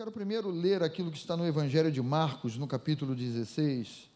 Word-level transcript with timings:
quero 0.00 0.10
primeiro 0.10 0.48
ler 0.48 0.82
aquilo 0.82 1.10
que 1.10 1.18
está 1.18 1.36
no 1.36 1.46
Evangelho 1.46 1.92
de 1.92 2.00
Marcos, 2.00 2.56
no 2.56 2.66
capítulo 2.66 3.14
16, 3.14 4.08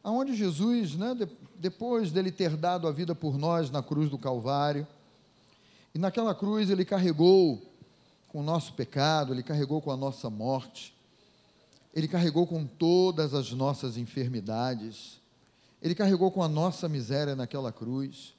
aonde 0.00 0.36
Jesus, 0.36 0.94
né, 0.94 1.16
depois 1.56 2.12
dele 2.12 2.30
ter 2.30 2.56
dado 2.56 2.86
a 2.86 2.92
vida 2.92 3.16
por 3.16 3.36
nós 3.36 3.68
na 3.68 3.82
cruz 3.82 4.08
do 4.08 4.16
Calvário, 4.16 4.86
e 5.92 5.98
naquela 5.98 6.36
cruz 6.36 6.70
ele 6.70 6.84
carregou 6.84 7.60
com 8.28 8.38
o 8.38 8.42
nosso 8.44 8.74
pecado, 8.74 9.34
ele 9.34 9.42
carregou 9.42 9.82
com 9.82 9.90
a 9.90 9.96
nossa 9.96 10.30
morte, 10.30 10.94
ele 11.92 12.06
carregou 12.06 12.46
com 12.46 12.64
todas 12.64 13.34
as 13.34 13.50
nossas 13.50 13.96
enfermidades, 13.96 15.18
ele 15.82 15.96
carregou 15.96 16.30
com 16.30 16.44
a 16.44 16.48
nossa 16.48 16.88
miséria 16.88 17.34
naquela 17.34 17.72
cruz, 17.72 18.34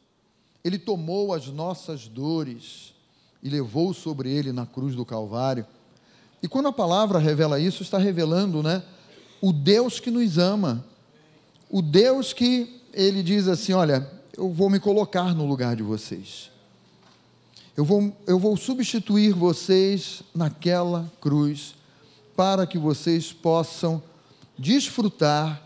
ele 0.63 0.79
tomou 0.79 1.33
as 1.33 1.47
nossas 1.47 2.07
dores, 2.07 2.93
e 3.43 3.49
levou 3.49 3.93
sobre 3.93 4.31
ele 4.31 4.53
na 4.53 4.65
cruz 4.65 4.95
do 4.95 5.05
Calvário. 5.05 5.65
E 6.41 6.47
quando 6.47 6.69
a 6.69 6.73
palavra 6.73 7.19
revela 7.19 7.59
isso, 7.59 7.83
está 7.83 7.97
revelando, 7.97 8.63
né, 8.63 8.81
o 9.41 9.51
Deus 9.51 9.99
que 9.99 10.09
nos 10.09 10.37
ama. 10.37 10.83
O 11.69 11.81
Deus 11.81 12.31
que 12.31 12.81
ele 12.93 13.21
diz 13.21 13.47
assim: 13.49 13.73
"Olha, 13.73 14.09
eu 14.37 14.49
vou 14.49 14.69
me 14.69 14.79
colocar 14.79 15.35
no 15.35 15.45
lugar 15.45 15.75
de 15.75 15.83
vocês. 15.83 16.49
Eu 17.75 17.83
vou, 17.83 18.15
eu 18.25 18.39
vou 18.39 18.55
substituir 18.55 19.33
vocês 19.33 20.21
naquela 20.33 21.11
cruz, 21.19 21.75
para 22.35 22.65
que 22.65 22.77
vocês 22.77 23.33
possam 23.33 24.01
desfrutar, 24.57 25.61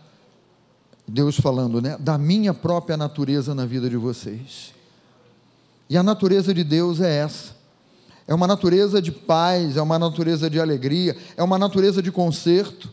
Deus 1.06 1.36
falando, 1.36 1.80
né, 1.80 1.96
da 1.98 2.18
minha 2.18 2.52
própria 2.52 2.96
natureza 2.96 3.54
na 3.54 3.66
vida 3.66 3.88
de 3.88 3.96
vocês. 3.96 4.74
E 5.88 5.96
a 5.96 6.02
natureza 6.02 6.52
de 6.52 6.64
Deus 6.64 7.00
é 7.00 7.18
essa 7.18 7.57
é 8.28 8.34
uma 8.34 8.46
natureza 8.46 9.00
de 9.00 9.10
paz, 9.10 9.78
é 9.78 9.82
uma 9.82 9.98
natureza 9.98 10.50
de 10.50 10.60
alegria, 10.60 11.16
é 11.34 11.42
uma 11.42 11.58
natureza 11.58 12.02
de 12.02 12.12
conserto, 12.12 12.90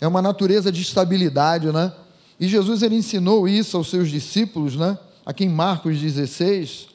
é 0.00 0.08
uma 0.08 0.22
natureza 0.22 0.72
de 0.72 0.80
estabilidade, 0.80 1.70
né? 1.70 1.92
E 2.40 2.48
Jesus 2.48 2.82
ele 2.82 2.96
ensinou 2.96 3.46
isso 3.46 3.76
aos 3.76 3.90
seus 3.90 4.10
discípulos, 4.10 4.74
né? 4.74 4.98
Aqui 5.24 5.44
em 5.44 5.50
Marcos 5.50 6.00
16, 6.00 6.88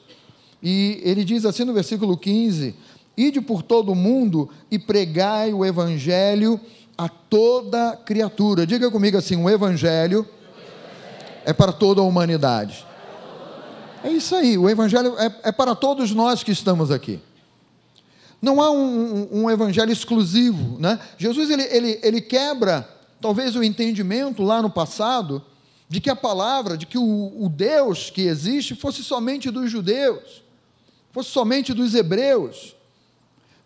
e 0.60 1.00
ele 1.04 1.22
diz 1.22 1.44
assim 1.44 1.64
no 1.64 1.72
versículo 1.72 2.16
15: 2.16 2.74
Ide 3.16 3.40
por 3.40 3.62
todo 3.62 3.92
o 3.92 3.96
mundo 3.96 4.50
e 4.68 4.76
pregai 4.76 5.52
o 5.52 5.64
evangelho 5.64 6.60
a 6.98 7.08
toda 7.08 7.96
criatura. 8.04 8.66
Diga 8.66 8.90
comigo 8.90 9.16
assim: 9.16 9.36
o 9.36 9.48
evangelho 9.48 10.26
é 11.44 11.52
para 11.52 11.72
toda 11.72 12.00
a 12.00 12.04
humanidade. 12.04 12.84
É 14.04 14.10
isso 14.10 14.34
aí, 14.34 14.58
o 14.58 14.68
Evangelho 14.68 15.16
é, 15.18 15.32
é 15.44 15.52
para 15.52 15.74
todos 15.74 16.12
nós 16.12 16.42
que 16.42 16.50
estamos 16.50 16.90
aqui. 16.90 17.20
Não 18.42 18.60
há 18.60 18.72
um, 18.72 19.28
um, 19.32 19.42
um 19.42 19.50
evangelho 19.50 19.92
exclusivo. 19.92 20.76
Né? 20.80 20.98
Jesus 21.16 21.48
ele, 21.48 21.62
ele, 21.62 22.00
ele 22.02 22.20
quebra, 22.20 22.88
talvez, 23.20 23.54
o 23.54 23.62
entendimento 23.62 24.42
lá 24.42 24.60
no 24.60 24.68
passado, 24.68 25.40
de 25.88 26.00
que 26.00 26.10
a 26.10 26.16
palavra, 26.16 26.76
de 26.76 26.84
que 26.84 26.98
o, 26.98 27.32
o 27.38 27.48
Deus 27.48 28.10
que 28.10 28.22
existe 28.22 28.74
fosse 28.74 29.04
somente 29.04 29.48
dos 29.48 29.70
judeus, 29.70 30.42
fosse 31.12 31.30
somente 31.30 31.72
dos 31.72 31.94
hebreus. 31.94 32.74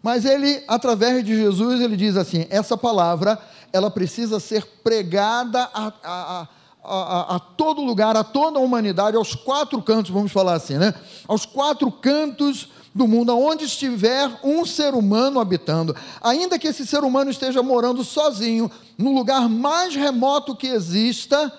Mas 0.03 0.27
ele, 0.27 0.63
através 0.69 1.25
de 1.25 1.35
Jesus, 1.35 1.81
ele 1.81 1.97
diz 1.97 2.15
assim: 2.15 2.47
essa 2.51 2.77
palavra, 2.77 3.39
ela 3.73 3.91
precisa 3.91 4.39
ser 4.39 4.67
pregada 4.85 5.71
a, 5.73 5.93
a, 6.05 6.49
a, 6.87 7.37
a, 7.37 7.39
todo 7.39 7.83
lugar, 7.83 8.17
a 8.17 8.23
toda 8.23 8.59
a 8.59 8.63
humanidade, 8.63 9.17
aos 9.17 9.35
quatro 9.35 9.83
cantos, 9.83 10.11
vamos 10.11 10.33
falar 10.33 10.55
assim, 10.55 10.79
né? 10.79 10.95
Aos 11.27 11.45
quatro 11.45 11.91
cantos 11.91 12.69
do 12.95 13.07
mundo, 13.07 13.31
aonde 13.31 13.65
estiver 13.65 14.31
um 14.43 14.65
ser 14.65 14.95
humano 14.95 15.39
habitando, 15.39 15.95
ainda 16.23 16.59
que 16.59 16.69
esse 16.69 16.87
ser 16.87 17.05
humano 17.05 17.31
esteja 17.31 17.63
morando 17.63 18.03
sozinho, 18.03 18.71
no 18.97 19.13
lugar 19.13 19.49
mais 19.49 19.95
remoto 19.95 20.57
que 20.57 20.69
exista, 20.69 21.53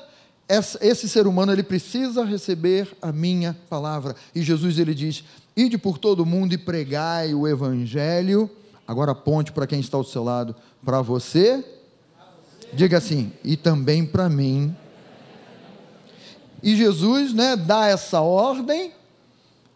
esse 0.49 1.09
ser 1.09 1.27
humano 1.27 1.51
ele 1.51 1.61
precisa 1.61 2.23
receber 2.23 2.95
a 3.01 3.11
minha 3.11 3.55
palavra. 3.69 4.15
E 4.33 4.41
Jesus 4.41 4.79
ele 4.79 4.95
diz: 4.95 5.23
"Ide 5.55 5.77
por 5.77 5.97
todo 5.97 6.21
o 6.21 6.25
mundo 6.25 6.53
e 6.53 6.57
pregai 6.57 7.33
o 7.33 7.47
evangelho". 7.47 8.49
Agora 8.87 9.13
ponte 9.13 9.51
para 9.51 9.67
quem 9.67 9.81
está 9.81 9.97
ao 9.97 10.03
seu 10.05 10.23
lado, 10.23 10.55
para 10.83 11.01
você. 11.01 11.63
Diga 12.73 12.97
assim: 12.97 13.31
"E 13.43 13.57
também 13.57 14.05
para 14.05 14.29
mim". 14.29 14.75
E 16.61 16.75
Jesus, 16.75 17.33
né, 17.33 17.55
dá 17.55 17.87
essa 17.87 18.21
ordem 18.21 18.91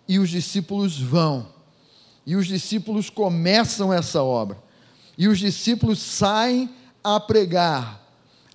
e 0.08 0.20
os 0.20 0.30
discípulos 0.30 1.00
vão. 1.00 1.48
E 2.26 2.36
os 2.36 2.48
discípulos 2.48 3.10
começam 3.10 3.94
essa 3.94 4.22
obra. 4.24 4.58
E 5.18 5.28
os 5.28 5.40
discípulos 5.40 6.00
saem 6.00 6.70
a 7.04 7.20
pregar, 7.20 8.02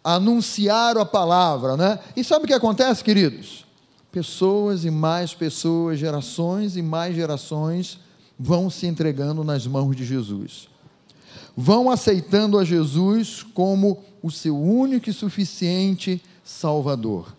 a 0.02 0.14
anunciar 0.14 0.96
a 0.96 1.04
palavra, 1.04 1.76
né? 1.76 1.98
E 2.16 2.22
sabe 2.22 2.44
o 2.44 2.48
que 2.48 2.54
acontece, 2.54 3.02
queridos? 3.02 3.64
Pessoas 4.10 4.84
e 4.84 4.90
mais 4.90 5.34
pessoas, 5.34 5.98
gerações 5.98 6.76
e 6.76 6.82
mais 6.82 7.14
gerações 7.14 7.98
vão 8.38 8.70
se 8.70 8.86
entregando 8.86 9.42
nas 9.42 9.66
mãos 9.66 9.96
de 9.96 10.04
Jesus. 10.04 10.68
Vão 11.56 11.90
aceitando 11.90 12.58
a 12.58 12.64
Jesus 12.64 13.42
como 13.42 14.02
o 14.22 14.30
seu 14.30 14.56
único 14.58 15.08
e 15.08 15.12
suficiente 15.12 16.22
Salvador. 16.44 17.34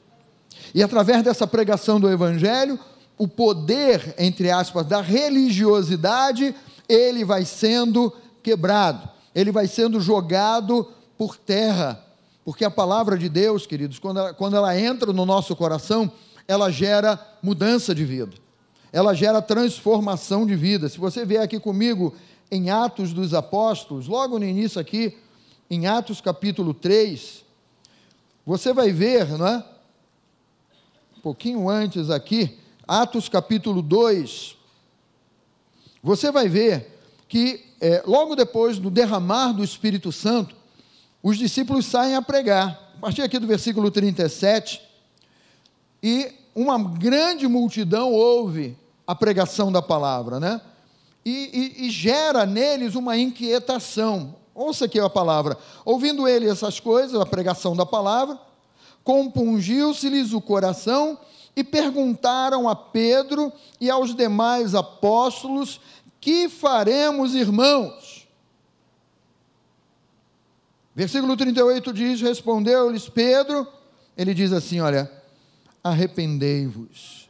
E 0.73 0.83
através 0.83 1.23
dessa 1.23 1.47
pregação 1.47 1.99
do 1.99 2.09
Evangelho, 2.09 2.79
o 3.17 3.27
poder, 3.27 4.13
entre 4.17 4.51
aspas, 4.51 4.85
da 4.85 5.01
religiosidade, 5.01 6.53
ele 6.87 7.25
vai 7.25 7.45
sendo 7.45 8.13
quebrado, 8.43 9.09
ele 9.33 9.51
vai 9.51 9.67
sendo 9.67 9.99
jogado 9.99 10.87
por 11.17 11.35
terra. 11.35 12.03
Porque 12.45 12.63
a 12.63 12.71
palavra 12.71 13.17
de 13.17 13.27
Deus, 13.27 13.65
queridos, 13.65 13.99
quando 13.99 14.19
ela, 14.19 14.33
quando 14.33 14.55
ela 14.55 14.79
entra 14.79 15.11
no 15.11 15.25
nosso 15.25 15.55
coração, 15.55 16.11
ela 16.47 16.71
gera 16.71 17.19
mudança 17.41 17.93
de 17.93 18.05
vida, 18.05 18.33
ela 18.93 19.13
gera 19.13 19.41
transformação 19.41 20.45
de 20.45 20.55
vida. 20.55 20.87
Se 20.87 20.97
você 20.97 21.25
vier 21.25 21.41
aqui 21.41 21.59
comigo 21.59 22.13
em 22.49 22.69
Atos 22.69 23.11
dos 23.11 23.33
Apóstolos, 23.33 24.07
logo 24.07 24.39
no 24.39 24.45
início 24.45 24.79
aqui, 24.79 25.17
em 25.69 25.87
Atos 25.87 26.21
capítulo 26.21 26.73
3, 26.73 27.43
você 28.45 28.71
vai 28.71 28.93
ver, 28.93 29.27
não 29.37 29.45
é? 29.45 29.63
Pouquinho 31.27 31.67
antes 31.67 32.09
aqui, 32.09 32.57
Atos 32.87 33.27
capítulo 33.27 33.81
2, 33.81 34.55
você 36.01 36.31
vai 36.31 36.47
ver 36.47 36.97
que 37.27 37.65
é, 37.81 38.01
logo 38.07 38.33
depois 38.33 38.79
do 38.79 38.89
derramar 38.89 39.51
do 39.51 39.61
Espírito 39.61 40.09
Santo, 40.09 40.55
os 41.21 41.37
discípulos 41.37 41.85
saem 41.85 42.15
a 42.15 42.21
pregar. 42.21 42.93
A 42.95 43.01
partir 43.01 43.23
aqui 43.23 43.37
do 43.39 43.45
versículo 43.45 43.91
37, 43.91 44.81
e 46.01 46.31
uma 46.55 46.81
grande 46.81 47.45
multidão 47.45 48.13
ouve 48.13 48.77
a 49.05 49.13
pregação 49.13 49.69
da 49.69 49.81
palavra, 49.81 50.39
né? 50.39 50.61
E, 51.25 51.75
e, 51.77 51.87
e 51.87 51.89
gera 51.89 52.45
neles 52.45 52.95
uma 52.95 53.17
inquietação. 53.17 54.33
Ouça 54.55 54.85
aqui 54.85 54.97
a 54.97 55.09
palavra. 55.09 55.57
Ouvindo 55.83 56.25
ele 56.25 56.49
essas 56.49 56.79
coisas, 56.79 57.19
a 57.19 57.25
pregação 57.25 57.75
da 57.75 57.85
palavra, 57.85 58.46
compungiu-se-lhes 59.07 60.33
o 60.33 60.41
coração 60.41 61.17
e 61.55 61.63
perguntaram 61.63 62.67
a 62.67 62.75
Pedro 62.75 63.53
e 63.79 63.89
aos 63.89 64.13
demais 64.13 64.75
apóstolos: 64.75 65.79
Que 66.19 66.49
faremos, 66.49 67.33
irmãos? 67.33 68.27
Versículo 70.93 71.37
38 71.37 71.93
diz: 71.93 72.19
Respondeu-lhes 72.19 73.07
Pedro, 73.07 73.65
ele 74.17 74.33
diz 74.33 74.51
assim: 74.51 74.81
Olha, 74.81 75.09
arrependei-vos. 75.81 77.29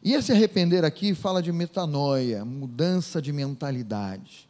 E 0.00 0.14
esse 0.14 0.30
arrepender 0.30 0.84
aqui 0.84 1.12
fala 1.12 1.42
de 1.42 1.50
metanoia, 1.50 2.44
mudança 2.44 3.20
de 3.20 3.32
mentalidade. 3.32 4.47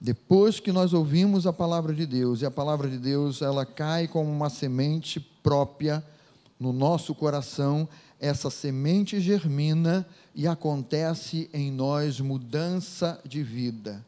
Depois 0.00 0.60
que 0.60 0.72
nós 0.72 0.92
ouvimos 0.92 1.46
a 1.46 1.52
palavra 1.52 1.94
de 1.94 2.04
Deus, 2.04 2.42
e 2.42 2.46
a 2.46 2.50
palavra 2.50 2.88
de 2.88 2.98
Deus, 2.98 3.40
ela 3.40 3.64
cai 3.64 4.06
como 4.06 4.30
uma 4.30 4.50
semente 4.50 5.18
própria 5.18 6.04
no 6.60 6.72
nosso 6.72 7.14
coração, 7.14 7.88
essa 8.20 8.50
semente 8.50 9.20
germina 9.20 10.06
e 10.34 10.46
acontece 10.46 11.50
em 11.52 11.70
nós 11.70 12.20
mudança 12.20 13.20
de 13.24 13.42
vida. 13.42 14.04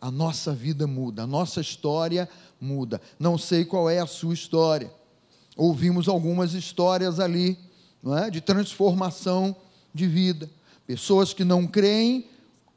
A 0.00 0.10
nossa 0.10 0.52
vida 0.52 0.86
muda, 0.86 1.22
a 1.22 1.26
nossa 1.26 1.60
história 1.60 2.28
muda. 2.60 3.00
Não 3.18 3.38
sei 3.38 3.64
qual 3.64 3.88
é 3.88 3.98
a 3.98 4.06
sua 4.06 4.34
história. 4.34 4.90
Ouvimos 5.56 6.08
algumas 6.08 6.52
histórias 6.52 7.18
ali, 7.18 7.58
não 8.02 8.16
é? 8.16 8.30
De 8.30 8.40
transformação 8.40 9.56
de 9.92 10.06
vida. 10.06 10.48
Pessoas 10.86 11.32
que 11.32 11.44
não 11.44 11.66
creem, 11.66 12.26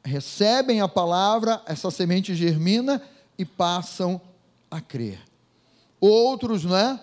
recebem 0.09 0.81
a 0.81 0.87
palavra, 0.87 1.61
essa 1.65 1.91
semente 1.91 2.35
germina 2.35 3.01
e 3.37 3.45
passam 3.45 4.19
a 4.69 4.81
crer. 4.81 5.19
Outros, 6.01 6.65
não 6.65 6.75
é? 6.75 6.99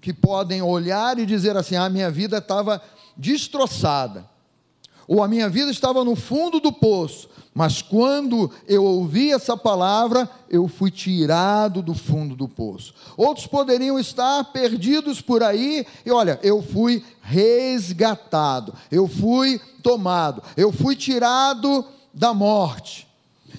Que 0.00 0.12
podem 0.12 0.60
olhar 0.60 1.18
e 1.18 1.24
dizer 1.24 1.56
assim: 1.56 1.76
"A 1.76 1.84
ah, 1.84 1.90
minha 1.90 2.10
vida 2.10 2.38
estava 2.38 2.82
destroçada". 3.16 4.28
ou 5.10 5.24
a 5.24 5.26
minha 5.26 5.48
vida 5.48 5.72
estava 5.72 6.04
no 6.04 6.14
fundo 6.14 6.60
do 6.60 6.70
poço, 6.70 7.28
mas 7.52 7.82
quando 7.82 8.48
eu 8.68 8.84
ouvi 8.84 9.32
essa 9.32 9.56
palavra, 9.56 10.30
eu 10.48 10.68
fui 10.68 10.88
tirado 10.88 11.82
do 11.82 11.94
fundo 11.94 12.36
do 12.36 12.46
poço. 12.46 12.94
Outros 13.16 13.44
poderiam 13.44 13.98
estar 13.98 14.44
perdidos 14.52 15.20
por 15.20 15.42
aí, 15.42 15.84
e 16.06 16.12
olha, 16.12 16.38
eu 16.44 16.62
fui 16.62 17.02
resgatado, 17.20 18.72
eu 18.88 19.08
fui 19.08 19.60
tomado, 19.82 20.44
eu 20.56 20.70
fui 20.70 20.94
tirado 20.94 21.84
da 22.12 22.34
morte. 22.34 23.08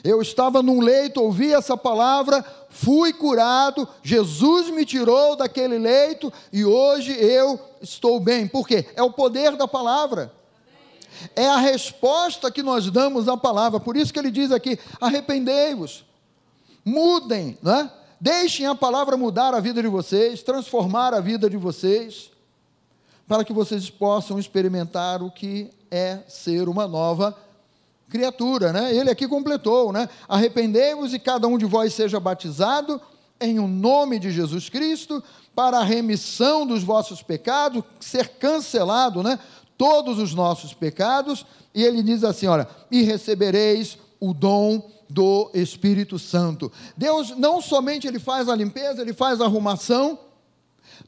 Eu 0.03 0.21
estava 0.21 0.63
num 0.63 0.79
leito, 0.79 1.21
ouvi 1.21 1.53
essa 1.53 1.75
palavra, 1.77 2.43
fui 2.69 3.13
curado, 3.13 3.87
Jesus 4.01 4.69
me 4.69 4.85
tirou 4.85 5.35
daquele 5.35 5.77
leito 5.77 6.31
e 6.51 6.63
hoje 6.63 7.11
eu 7.11 7.59
estou 7.81 8.19
bem. 8.19 8.47
Por 8.47 8.67
quê? 8.67 8.87
É 8.95 9.03
o 9.03 9.11
poder 9.11 9.55
da 9.55 9.67
palavra. 9.67 10.33
É 11.35 11.45
a 11.47 11.57
resposta 11.57 12.49
que 12.49 12.63
nós 12.63 12.89
damos 12.89 13.27
à 13.27 13.37
palavra. 13.37 13.79
Por 13.79 13.95
isso 13.95 14.13
que 14.13 14.17
ele 14.17 14.31
diz 14.31 14.51
aqui: 14.51 14.79
arrependei-vos, 14.99 16.03
mudem, 16.83 17.57
né? 17.61 17.91
deixem 18.19 18.65
a 18.65 18.73
palavra 18.73 19.17
mudar 19.17 19.53
a 19.53 19.59
vida 19.59 19.81
de 19.81 19.87
vocês, 19.87 20.41
transformar 20.41 21.13
a 21.13 21.19
vida 21.19 21.49
de 21.49 21.57
vocês, 21.57 22.31
para 23.27 23.43
que 23.43 23.53
vocês 23.53 23.89
possam 23.89 24.39
experimentar 24.39 25.21
o 25.21 25.29
que 25.29 25.69
é 25.91 26.19
ser 26.27 26.69
uma 26.69 26.87
nova 26.87 27.37
criatura, 28.11 28.73
né? 28.73 28.93
Ele 28.93 29.09
aqui 29.09 29.27
completou, 29.27 29.93
né? 29.93 30.09
Arrependei-vos 30.27 31.13
e 31.13 31.19
cada 31.19 31.47
um 31.47 31.57
de 31.57 31.65
vós 31.65 31.93
seja 31.93 32.19
batizado 32.19 33.01
em 33.39 33.57
o 33.57 33.63
um 33.63 33.67
nome 33.67 34.19
de 34.19 34.29
Jesus 34.29 34.69
Cristo 34.69 35.23
para 35.55 35.79
a 35.79 35.83
remissão 35.83 36.67
dos 36.67 36.83
vossos 36.83 37.23
pecados, 37.23 37.83
ser 37.99 38.27
cancelado, 38.37 39.23
né? 39.23 39.39
Todos 39.77 40.19
os 40.19 40.35
nossos 40.35 40.73
pecados, 40.73 41.45
e 41.73 41.83
ele 41.83 42.03
diz 42.03 42.23
assim, 42.23 42.45
olha, 42.45 42.67
e 42.91 43.01
recebereis 43.01 43.97
o 44.19 44.33
dom 44.33 44.87
do 45.09 45.49
Espírito 45.53 46.19
Santo. 46.19 46.71
Deus 46.95 47.35
não 47.37 47.61
somente 47.61 48.07
ele 48.07 48.19
faz 48.19 48.47
a 48.47 48.55
limpeza, 48.55 49.01
ele 49.01 49.13
faz 49.13 49.41
a 49.41 49.45
arrumação, 49.45 50.19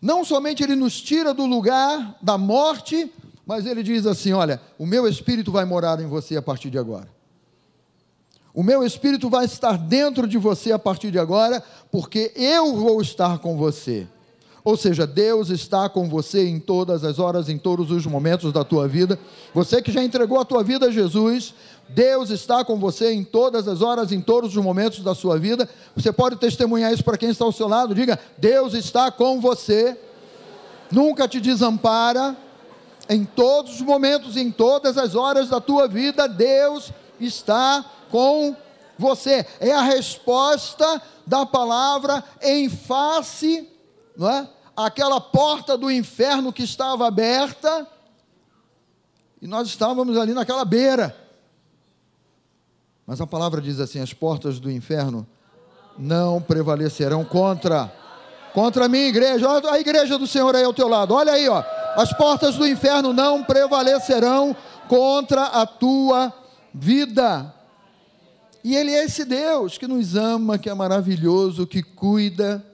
não 0.01 0.25
somente 0.25 0.63
ele 0.63 0.75
nos 0.75 0.99
tira 0.99 1.33
do 1.33 1.45
lugar 1.45 2.17
da 2.21 2.37
morte, 2.37 3.11
mas 3.45 3.65
ele 3.65 3.83
diz 3.83 4.05
assim: 4.05 4.33
Olha, 4.33 4.61
o 4.77 4.85
meu 4.85 5.07
espírito 5.07 5.51
vai 5.51 5.65
morar 5.65 5.99
em 5.99 6.07
você 6.07 6.37
a 6.37 6.41
partir 6.41 6.69
de 6.69 6.77
agora. 6.77 7.07
O 8.53 8.61
meu 8.61 8.83
espírito 8.83 9.29
vai 9.29 9.45
estar 9.45 9.77
dentro 9.77 10.27
de 10.27 10.37
você 10.37 10.71
a 10.71 10.79
partir 10.79 11.09
de 11.09 11.17
agora, 11.17 11.63
porque 11.91 12.31
eu 12.35 12.75
vou 12.75 13.01
estar 13.01 13.39
com 13.39 13.57
você. 13.57 14.07
Ou 14.63 14.77
seja, 14.77 15.05
Deus 15.05 15.49
está 15.49 15.89
com 15.89 16.07
você 16.07 16.47
em 16.47 16.59
todas 16.59 17.03
as 17.03 17.19
horas, 17.19 17.49
em 17.49 17.57
todos 17.57 17.91
os 17.91 18.05
momentos 18.05 18.53
da 18.53 18.63
tua 18.63 18.87
vida. 18.87 19.19
Você 19.53 19.81
que 19.81 19.91
já 19.91 20.01
entregou 20.03 20.39
a 20.39 20.45
tua 20.45 20.63
vida 20.63 20.85
a 20.85 20.91
Jesus, 20.91 21.53
Deus 21.89 22.29
está 22.29 22.63
com 22.63 22.79
você 22.79 23.11
em 23.11 23.23
todas 23.23 23.67
as 23.67 23.81
horas, 23.81 24.11
em 24.11 24.21
todos 24.21 24.55
os 24.55 24.63
momentos 24.63 25.03
da 25.03 25.13
sua 25.13 25.37
vida. 25.37 25.67
Você 25.95 26.13
pode 26.13 26.37
testemunhar 26.37 26.93
isso 26.93 27.03
para 27.03 27.17
quem 27.17 27.29
está 27.29 27.43
ao 27.43 27.51
seu 27.51 27.67
lado. 27.67 27.93
Diga: 27.93 28.17
Deus 28.37 28.73
está 28.73 29.11
com 29.11 29.41
você, 29.41 29.97
nunca 30.91 31.27
te 31.27 31.41
desampara 31.41 32.37
em 33.09 33.25
todos 33.25 33.75
os 33.75 33.81
momentos, 33.81 34.37
em 34.37 34.51
todas 34.51 34.97
as 34.97 35.15
horas 35.15 35.49
da 35.49 35.59
tua 35.59 35.87
vida, 35.87 36.27
Deus 36.27 36.91
está 37.19 37.83
com 38.09 38.55
você. 38.97 39.45
É 39.59 39.71
a 39.71 39.81
resposta 39.81 41.01
da 41.25 41.45
palavra 41.45 42.23
em 42.41 42.69
face, 42.69 43.69
não 44.17 44.29
é? 44.29 44.47
Aquela 44.75 45.21
porta 45.21 45.77
do 45.77 45.91
inferno 45.91 46.51
que 46.51 46.63
estava 46.63 47.07
aberta, 47.07 47.87
e 49.41 49.47
nós 49.47 49.67
estávamos 49.67 50.17
ali 50.17 50.33
naquela 50.33 50.63
beira. 50.63 51.15
Mas 53.05 53.19
a 53.19 53.27
palavra 53.27 53.61
diz 53.61 53.79
assim: 53.79 53.99
as 53.99 54.13
portas 54.13 54.59
do 54.59 54.71
inferno 54.71 55.27
não 55.97 56.41
prevalecerão 56.41 57.23
contra 57.25 57.93
contra 58.53 58.85
a 58.85 58.87
minha 58.87 59.07
igreja. 59.07 59.49
Olha 59.49 59.71
a 59.71 59.79
igreja 59.79 60.17
do 60.17 60.25
Senhor 60.27 60.55
aí 60.55 60.63
ao 60.63 60.73
teu 60.73 60.87
lado. 60.87 61.13
Olha 61.13 61.33
aí, 61.33 61.49
ó. 61.49 61.63
As 61.95 62.11
portas 62.13 62.55
do 62.55 62.67
inferno 62.67 63.13
não 63.13 63.43
prevalecerão 63.43 64.55
contra 64.87 65.43
a 65.45 65.65
tua 65.65 66.33
vida. 66.73 67.53
E 68.63 68.75
Ele 68.75 68.91
é 68.91 69.03
esse 69.03 69.25
Deus 69.25 69.77
que 69.77 69.87
nos 69.87 70.15
ama, 70.15 70.57
que 70.57 70.69
é 70.69 70.73
maravilhoso, 70.73 71.67
que 71.67 71.83
cuida, 71.83 72.65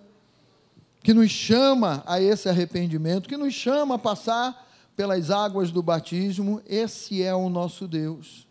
que 1.04 1.14
nos 1.14 1.32
chama 1.32 2.04
a 2.06 2.22
esse 2.22 2.48
arrependimento, 2.48 3.28
que 3.28 3.38
nos 3.38 3.54
chama 3.54 3.96
a 3.96 4.00
passar 4.00 4.68
pelas 4.96 5.32
águas 5.32 5.72
do 5.72 5.82
batismo. 5.82 6.62
Esse 6.68 7.24
é 7.24 7.34
o 7.34 7.50
nosso 7.50 7.88
Deus, 7.88 8.48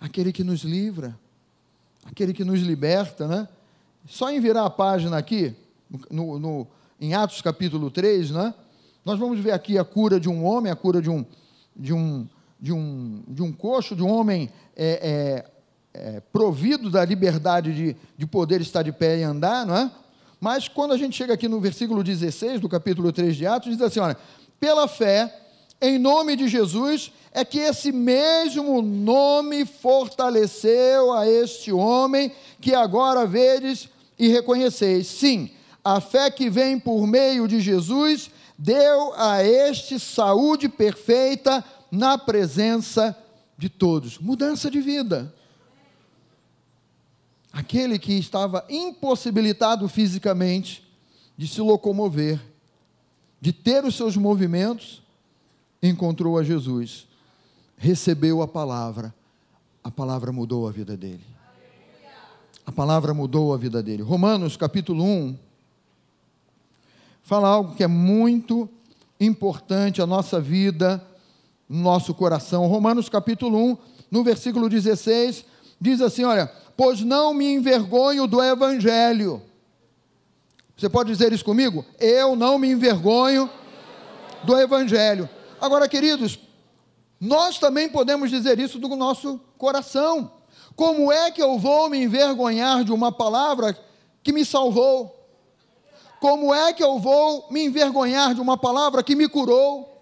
aquele 0.00 0.32
que 0.32 0.44
nos 0.44 0.60
livra, 0.60 1.18
aquele 2.04 2.32
que 2.32 2.44
nos 2.44 2.60
liberta, 2.60 3.26
né? 3.26 3.48
Só 4.06 4.30
em 4.30 4.40
virar 4.40 4.64
a 4.64 4.70
página 4.70 5.18
aqui, 5.18 5.54
no, 6.10 6.38
no, 6.38 6.66
em 7.00 7.14
Atos 7.14 7.42
capítulo 7.42 7.90
3, 7.90 8.30
né? 8.30 8.54
Nós 9.08 9.18
vamos 9.18 9.40
ver 9.40 9.52
aqui 9.52 9.78
a 9.78 9.84
cura 9.84 10.20
de 10.20 10.28
um 10.28 10.44
homem, 10.44 10.70
a 10.70 10.76
cura 10.76 11.00
de 11.00 11.08
um, 11.08 11.24
de 11.74 11.94
um, 11.94 12.28
de 12.60 12.74
um, 12.74 13.22
de 13.26 13.42
um 13.42 13.50
coxo, 13.50 13.96
de 13.96 14.02
um 14.02 14.06
homem 14.06 14.50
é, 14.76 15.44
é, 15.94 15.98
é, 15.98 16.20
provido 16.30 16.90
da 16.90 17.02
liberdade 17.06 17.72
de, 17.72 17.96
de 18.18 18.26
poder 18.26 18.60
estar 18.60 18.82
de 18.82 18.92
pé 18.92 19.20
e 19.20 19.22
andar, 19.22 19.64
não 19.64 19.74
é? 19.74 19.90
Mas 20.38 20.68
quando 20.68 20.92
a 20.92 20.98
gente 20.98 21.16
chega 21.16 21.32
aqui 21.32 21.48
no 21.48 21.58
versículo 21.58 22.04
16 22.04 22.60
do 22.60 22.68
capítulo 22.68 23.10
3 23.10 23.34
de 23.34 23.46
Atos, 23.46 23.72
diz 23.72 23.80
assim: 23.80 23.98
olha, 23.98 24.16
pela 24.60 24.86
fé, 24.86 25.34
em 25.80 25.98
nome 25.98 26.36
de 26.36 26.46
Jesus, 26.46 27.10
é 27.32 27.46
que 27.46 27.60
esse 27.60 27.90
mesmo 27.90 28.82
nome 28.82 29.64
fortaleceu 29.64 31.14
a 31.14 31.26
este 31.26 31.72
homem 31.72 32.30
que 32.60 32.74
agora 32.74 33.24
vedes 33.24 33.88
e 34.18 34.28
reconheceis. 34.28 35.06
Sim, 35.06 35.48
a 35.82 35.98
fé 35.98 36.30
que 36.30 36.50
vem 36.50 36.78
por 36.78 37.06
meio 37.06 37.48
de 37.48 37.58
Jesus 37.58 38.30
deu 38.58 39.14
a 39.14 39.44
este 39.44 40.00
saúde 40.00 40.68
perfeita 40.68 41.64
na 41.92 42.18
presença 42.18 43.16
de 43.56 43.68
todos. 43.68 44.18
Mudança 44.18 44.68
de 44.68 44.80
vida. 44.80 45.32
Aquele 47.52 47.98
que 47.98 48.12
estava 48.14 48.64
impossibilitado 48.68 49.88
fisicamente 49.88 50.84
de 51.36 51.46
se 51.46 51.60
locomover, 51.60 52.40
de 53.40 53.52
ter 53.52 53.84
os 53.84 53.94
seus 53.94 54.16
movimentos, 54.16 55.02
encontrou 55.80 56.36
a 56.36 56.42
Jesus, 56.42 57.06
recebeu 57.76 58.42
a 58.42 58.48
palavra, 58.48 59.14
a 59.82 59.90
palavra 59.90 60.32
mudou 60.32 60.66
a 60.66 60.72
vida 60.72 60.96
dele. 60.96 61.24
A 62.66 62.72
palavra 62.72 63.14
mudou 63.14 63.54
a 63.54 63.56
vida 63.56 63.82
dele. 63.82 64.02
Romanos 64.02 64.56
capítulo 64.56 65.02
1, 65.02 65.38
fala 67.28 67.46
algo 67.46 67.74
que 67.74 67.84
é 67.84 67.86
muito 67.86 68.66
importante 69.20 70.00
a 70.00 70.06
nossa 70.06 70.40
vida, 70.40 71.06
nosso 71.68 72.14
coração. 72.14 72.66
Romanos 72.66 73.10
capítulo 73.10 73.58
1, 73.72 73.78
no 74.10 74.24
versículo 74.24 74.66
16, 74.66 75.44
diz 75.78 76.00
assim: 76.00 76.24
Olha, 76.24 76.50
pois 76.74 77.02
não 77.02 77.34
me 77.34 77.52
envergonho 77.52 78.26
do 78.26 78.42
evangelho. 78.42 79.42
Você 80.74 80.88
pode 80.88 81.12
dizer 81.12 81.30
isso 81.30 81.44
comigo? 81.44 81.84
Eu 82.00 82.34
não 82.34 82.58
me 82.58 82.70
envergonho 82.70 83.50
do 84.44 84.56
evangelho. 84.56 85.28
Agora, 85.60 85.86
queridos, 85.86 86.38
nós 87.20 87.58
também 87.58 87.90
podemos 87.90 88.30
dizer 88.30 88.58
isso 88.58 88.78
do 88.78 88.88
nosso 88.96 89.38
coração. 89.58 90.32
Como 90.74 91.12
é 91.12 91.30
que 91.30 91.42
eu 91.42 91.58
vou 91.58 91.90
me 91.90 92.02
envergonhar 92.02 92.84
de 92.84 92.92
uma 92.92 93.12
palavra 93.12 93.78
que 94.22 94.32
me 94.32 94.46
salvou? 94.46 95.17
Como 96.20 96.52
é 96.52 96.72
que 96.72 96.82
eu 96.82 96.98
vou 96.98 97.46
me 97.50 97.64
envergonhar 97.64 98.34
de 98.34 98.40
uma 98.40 98.56
palavra 98.56 99.02
que 99.02 99.14
me 99.14 99.28
curou? 99.28 99.96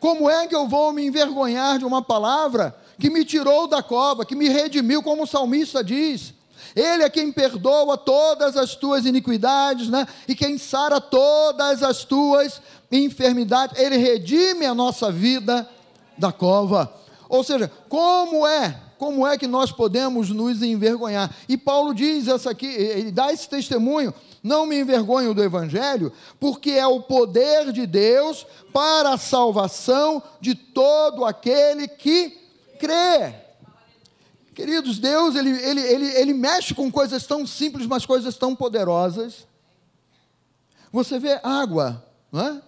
Como 0.00 0.30
é 0.30 0.46
que 0.46 0.54
eu 0.54 0.68
vou 0.68 0.92
me 0.92 1.04
envergonhar 1.04 1.78
de 1.78 1.84
uma 1.84 2.00
palavra 2.00 2.76
que 2.98 3.10
me 3.10 3.24
tirou 3.24 3.66
da 3.66 3.82
cova, 3.82 4.24
que 4.24 4.36
me 4.36 4.48
redimiu, 4.48 5.02
como 5.02 5.24
o 5.24 5.26
salmista 5.26 5.82
diz? 5.82 6.32
Ele 6.74 7.02
é 7.02 7.10
quem 7.10 7.32
perdoa 7.32 7.96
todas 7.96 8.56
as 8.56 8.76
tuas 8.76 9.04
iniquidades, 9.04 9.88
né? 9.88 10.06
E 10.28 10.34
quem 10.34 10.58
sara 10.58 11.00
todas 11.00 11.82
as 11.82 12.04
tuas 12.04 12.60
enfermidades. 12.90 13.78
Ele 13.78 13.96
redime 13.96 14.66
a 14.66 14.74
nossa 14.74 15.10
vida 15.10 15.68
da 16.16 16.30
cova. 16.30 16.92
Ou 17.28 17.42
seja, 17.42 17.70
como 17.88 18.46
é 18.46 18.88
como 18.98 19.24
é 19.24 19.38
que 19.38 19.46
nós 19.46 19.70
podemos 19.70 20.30
nos 20.30 20.60
envergonhar? 20.60 21.32
E 21.48 21.56
Paulo 21.56 21.94
diz 21.94 22.26
essa 22.26 22.50
aqui, 22.50 22.66
ele 22.66 23.12
dá 23.12 23.32
esse 23.32 23.48
testemunho, 23.48 24.12
não 24.48 24.66
me 24.66 24.80
envergonho 24.80 25.34
do 25.34 25.44
evangelho, 25.44 26.12
porque 26.40 26.70
é 26.70 26.86
o 26.86 27.02
poder 27.02 27.70
de 27.72 27.86
Deus 27.86 28.46
para 28.72 29.12
a 29.12 29.18
salvação 29.18 30.22
de 30.40 30.54
todo 30.54 31.24
aquele 31.24 31.86
que 31.86 32.30
crê. 32.80 33.34
Queridos, 34.54 34.98
Deus, 34.98 35.36
ele, 35.36 35.50
ele, 35.50 35.80
ele, 35.80 36.06
ele 36.16 36.34
mexe 36.34 36.74
com 36.74 36.90
coisas 36.90 37.24
tão 37.26 37.46
simples, 37.46 37.86
mas 37.86 38.04
coisas 38.04 38.36
tão 38.36 38.56
poderosas. 38.56 39.46
Você 40.90 41.18
vê 41.18 41.38
água, 41.44 42.04
não 42.32 42.40
é? 42.40 42.62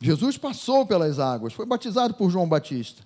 Jesus 0.00 0.38
passou 0.38 0.86
pelas 0.86 1.18
águas, 1.18 1.52
foi 1.52 1.66
batizado 1.66 2.14
por 2.14 2.30
João 2.30 2.48
Batista. 2.48 3.02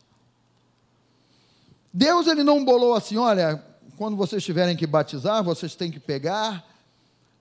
Deus 1.93 2.27
ele 2.27 2.45
não 2.45 2.65
bolou 2.65 2.95
assim, 2.95 3.17
olha, 3.17 3.65
quando 3.97 4.17
vocês 4.17 4.45
tiverem 4.45 4.77
que 4.77 4.87
batizar, 4.87 5.43
vocês 5.43 5.75
têm 5.75 5.91
que 5.91 5.99
pegar 5.99 6.65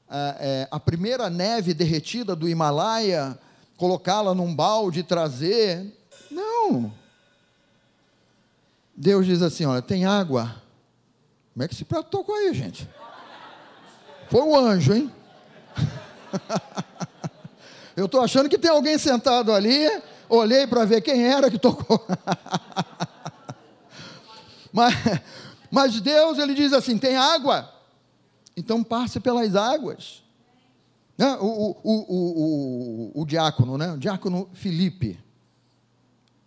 a, 0.10 0.36
é, 0.40 0.68
a 0.72 0.80
primeira 0.80 1.30
neve 1.30 1.74
derretida 1.74 2.36
do 2.36 2.48
Himalaia, 2.48 3.38
colocá-la 3.76 4.34
num 4.34 4.54
balde 4.54 5.02
e 5.02 5.04
trazer. 5.04 5.86
Não. 6.32 6.92
Deus 8.96 9.26
diz 9.26 9.42
assim: 9.42 9.66
olha, 9.66 9.82
tem 9.82 10.06
água. 10.06 10.56
Como 11.54 11.64
é 11.64 11.68
que 11.68 11.74
esse 11.74 11.86
prato 11.86 12.10
tocou 12.10 12.36
aí, 12.36 12.54
gente? 12.54 12.88
Foi 14.30 14.42
o 14.42 14.58
anjo, 14.58 14.94
hein? 14.94 15.12
Eu 17.96 18.06
estou 18.06 18.22
achando 18.22 18.50
que 18.50 18.58
tem 18.58 18.70
alguém 18.70 18.98
sentado 18.98 19.52
ali. 19.52 19.88
Olhei 20.30 20.68
para 20.68 20.86
ver 20.86 21.02
quem 21.02 21.26
era 21.26 21.50
que 21.50 21.58
tocou. 21.58 22.06
mas, 24.72 24.94
mas 25.72 26.02
Deus, 26.02 26.38
ele 26.38 26.54
diz 26.54 26.74
assim: 26.74 26.98
tem 26.98 27.16
água, 27.16 27.77
então 28.58 28.84
passe 28.84 29.20
pelas 29.20 29.56
águas. 29.56 30.24
Né? 31.16 31.38
O, 31.40 31.76
o, 31.84 33.12
o, 33.14 33.22
o, 33.22 33.26
diácono, 33.26 33.78
né? 33.78 33.94
o 33.94 33.98
diácono 33.98 34.50
Felipe, 34.54 35.20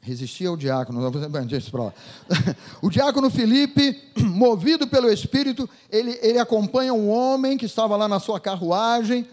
resistia 0.00 0.48
ao 0.48 0.56
diácono, 0.56 1.00
o 2.82 2.90
diácono 2.90 3.30
Felipe, 3.30 4.02
movido 4.18 4.88
pelo 4.88 5.08
Espírito, 5.08 5.70
ele, 5.88 6.18
ele 6.20 6.38
acompanha 6.38 6.92
um 6.92 7.08
homem 7.08 7.56
que 7.56 7.66
estava 7.66 7.96
lá 7.96 8.08
na 8.08 8.18
sua 8.18 8.40
carruagem, 8.40 9.28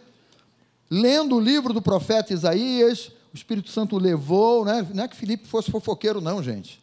lendo 0.89 1.35
o 1.35 1.41
livro 1.41 1.73
do 1.73 1.81
profeta 1.81 2.33
Isaías, 2.33 3.11
o 3.33 3.35
Espírito 3.35 3.71
Santo 3.71 3.97
levou, 3.97 4.65
né? 4.65 4.87
não 4.93 5.03
é 5.03 5.07
que 5.07 5.15
Felipe 5.15 5.47
fosse 5.47 5.71
fofoqueiro, 5.71 6.21
não, 6.21 6.43
gente. 6.43 6.81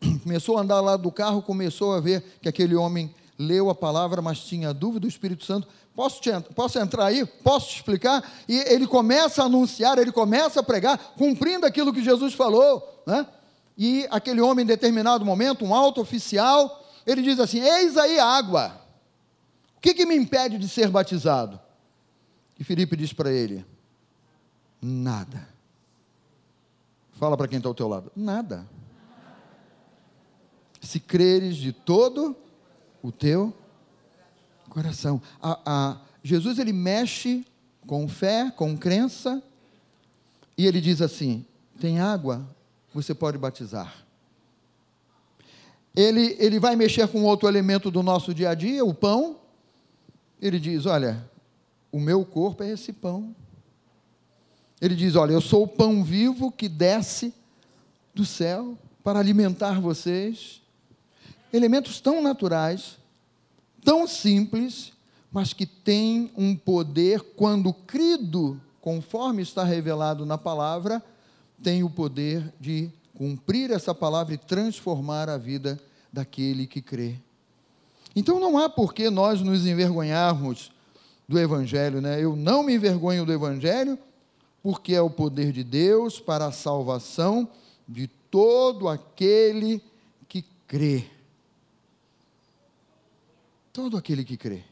Começou 0.22 0.56
a 0.56 0.62
andar 0.62 0.80
lá 0.80 0.96
do 0.96 1.10
carro, 1.12 1.42
começou 1.42 1.92
a 1.92 2.00
ver 2.00 2.22
que 2.40 2.48
aquele 2.48 2.74
homem 2.74 3.14
leu 3.38 3.70
a 3.70 3.74
palavra, 3.74 4.20
mas 4.20 4.40
tinha 4.40 4.74
dúvida, 4.74 5.06
o 5.06 5.08
Espírito 5.08 5.44
Santo, 5.44 5.68
posso, 5.94 6.20
te, 6.20 6.30
posso 6.54 6.78
entrar 6.78 7.06
aí? 7.06 7.24
Posso 7.24 7.68
te 7.68 7.76
explicar? 7.76 8.28
E 8.48 8.56
ele 8.56 8.86
começa 8.86 9.42
a 9.42 9.46
anunciar, 9.46 9.96
ele 9.98 10.10
começa 10.10 10.58
a 10.60 10.62
pregar, 10.62 10.98
cumprindo 11.16 11.64
aquilo 11.64 11.92
que 11.92 12.02
Jesus 12.02 12.34
falou, 12.34 13.02
né? 13.06 13.26
E 13.76 14.08
aquele 14.10 14.40
homem, 14.40 14.64
em 14.64 14.66
determinado 14.66 15.24
momento, 15.24 15.64
um 15.64 15.72
alto 15.72 16.00
oficial, 16.00 16.84
ele 17.06 17.22
diz 17.22 17.38
assim: 17.38 17.60
Eis 17.60 17.96
aí 17.96 18.18
água, 18.18 18.80
o 19.76 19.80
que, 19.80 19.94
que 19.94 20.04
me 20.04 20.16
impede 20.16 20.58
de 20.58 20.68
ser 20.68 20.88
batizado? 20.88 21.60
E 22.58 22.64
Filipe 22.64 22.96
diz 22.96 23.12
para 23.12 23.30
ele: 23.30 23.64
Nada. 24.82 25.48
Fala 27.12 27.36
para 27.36 27.46
quem 27.46 27.58
está 27.58 27.68
ao 27.68 27.74
teu 27.74 27.86
lado: 27.86 28.10
Nada. 28.16 28.66
Se 30.80 30.98
creres 30.98 31.56
de 31.56 31.72
todo 31.72 32.36
o 33.02 33.12
teu 33.12 33.54
coração. 34.68 35.20
A, 35.42 35.60
a, 35.64 36.00
Jesus 36.22 36.58
ele 36.58 36.72
mexe 36.72 37.44
com 37.86 38.08
fé, 38.08 38.50
com 38.50 38.76
crença, 38.76 39.42
e 40.56 40.66
ele 40.66 40.80
diz 40.80 41.00
assim: 41.00 41.44
tem 41.80 42.00
água, 42.00 42.46
você 42.92 43.14
pode 43.14 43.38
batizar. 43.38 44.04
Ele, 45.94 46.36
ele 46.38 46.60
vai 46.60 46.76
mexer 46.76 47.08
com 47.08 47.24
outro 47.24 47.48
elemento 47.48 47.90
do 47.90 48.02
nosso 48.02 48.34
dia 48.34 48.50
a 48.50 48.54
dia, 48.54 48.84
o 48.84 48.94
pão. 48.94 49.38
Ele 50.40 50.60
diz: 50.60 50.86
Olha, 50.86 51.28
o 51.90 51.98
meu 51.98 52.24
corpo 52.24 52.62
é 52.62 52.70
esse 52.70 52.92
pão. 52.92 53.34
Ele 54.80 54.94
diz: 54.94 55.16
Olha, 55.16 55.32
eu 55.32 55.40
sou 55.40 55.64
o 55.64 55.68
pão 55.68 56.04
vivo 56.04 56.52
que 56.52 56.68
desce 56.68 57.34
do 58.14 58.24
céu 58.24 58.76
para 59.02 59.18
alimentar 59.18 59.80
vocês 59.80 60.60
elementos 61.52 62.00
tão 62.00 62.22
naturais, 62.22 62.98
tão 63.84 64.06
simples, 64.06 64.92
mas 65.30 65.52
que 65.52 65.66
têm 65.66 66.30
um 66.36 66.56
poder, 66.56 67.20
quando 67.36 67.72
crido, 67.72 68.60
conforme 68.80 69.42
está 69.42 69.64
revelado 69.64 70.24
na 70.24 70.38
palavra, 70.38 71.02
tem 71.62 71.82
o 71.82 71.90
poder 71.90 72.52
de 72.60 72.90
cumprir 73.14 73.70
essa 73.70 73.94
palavra 73.94 74.34
e 74.34 74.38
transformar 74.38 75.28
a 75.28 75.36
vida 75.36 75.78
daquele 76.12 76.66
que 76.66 76.80
crê. 76.80 77.16
Então 78.14 78.40
não 78.40 78.56
há 78.56 78.68
por 78.68 78.94
que 78.94 79.10
nós 79.10 79.40
nos 79.42 79.66
envergonharmos 79.66 80.70
do 81.28 81.38
Evangelho, 81.38 82.00
né? 82.00 82.22
Eu 82.22 82.34
não 82.34 82.62
me 82.62 82.74
envergonho 82.74 83.26
do 83.26 83.32
Evangelho, 83.32 83.98
porque 84.62 84.94
é 84.94 85.02
o 85.02 85.10
poder 85.10 85.52
de 85.52 85.62
Deus 85.62 86.18
para 86.18 86.46
a 86.46 86.52
salvação 86.52 87.48
de 87.86 88.06
todo 88.30 88.88
aquele 88.88 89.82
que 90.28 90.42
crê 90.66 91.04
todo 93.78 93.96
aquele 93.96 94.24
que 94.24 94.36
crê. 94.36 94.64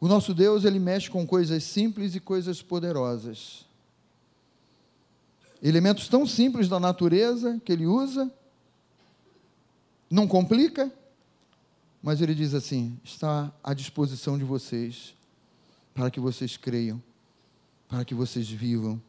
O 0.00 0.06
nosso 0.06 0.32
Deus, 0.32 0.64
ele 0.64 0.78
mexe 0.78 1.10
com 1.10 1.26
coisas 1.26 1.64
simples 1.64 2.14
e 2.14 2.20
coisas 2.20 2.62
poderosas. 2.62 3.66
Elementos 5.60 6.06
tão 6.06 6.24
simples 6.24 6.68
da 6.68 6.78
natureza 6.78 7.60
que 7.64 7.72
ele 7.72 7.86
usa, 7.86 8.32
não 10.08 10.28
complica, 10.28 10.92
mas 12.00 12.20
ele 12.20 12.36
diz 12.36 12.54
assim: 12.54 12.96
está 13.02 13.52
à 13.64 13.74
disposição 13.74 14.38
de 14.38 14.44
vocês, 14.44 15.12
para 15.92 16.08
que 16.08 16.20
vocês 16.20 16.56
creiam, 16.56 17.02
para 17.88 18.04
que 18.04 18.14
vocês 18.14 18.48
vivam, 18.48 19.02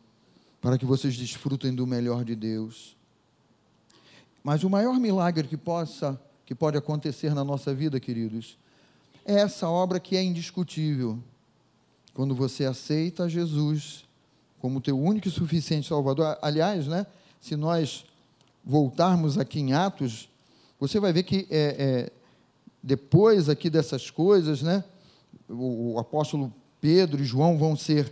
para 0.59 0.79
que 0.79 0.85
vocês 0.85 1.15
desfrutem 1.15 1.75
do 1.75 1.85
melhor 1.85 2.25
de 2.25 2.35
Deus. 2.35 2.97
Mas 4.43 4.63
o 4.63 4.69
maior 4.69 4.99
milagre 4.99 5.47
que 5.47 5.57
possa, 5.57 6.19
que 6.43 6.55
pode 6.55 6.75
acontecer 6.75 7.35
na 7.35 7.43
nossa 7.43 7.71
vida, 7.71 7.99
queridos, 7.99 8.57
é 9.29 9.41
essa 9.41 9.69
obra 9.69 9.99
que 9.99 10.17
é 10.17 10.23
indiscutível. 10.23 11.19
Quando 12.13 12.33
você 12.33 12.65
aceita 12.65 13.29
Jesus 13.29 14.05
como 14.59 14.81
teu 14.81 14.99
único 14.99 15.27
e 15.27 15.31
suficiente 15.31 15.87
Salvador. 15.87 16.37
Aliás, 16.41 16.87
né, 16.87 17.05
se 17.39 17.55
nós 17.55 18.05
voltarmos 18.65 19.37
aqui 19.37 19.59
em 19.59 19.73
Atos, 19.73 20.27
você 20.79 20.99
vai 20.99 21.13
ver 21.13 21.23
que 21.23 21.47
é, 21.49 21.75
é, 21.79 22.11
depois 22.83 23.49
aqui 23.49 23.69
dessas 23.69 24.09
coisas, 24.09 24.61
né, 24.61 24.83
o, 25.47 25.93
o 25.93 25.99
apóstolo 25.99 26.53
Pedro 26.81 27.21
e 27.21 27.25
João 27.25 27.57
vão 27.57 27.75
ser 27.75 28.11